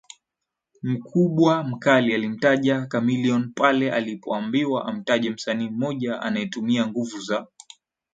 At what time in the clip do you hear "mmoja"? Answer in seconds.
5.69-6.21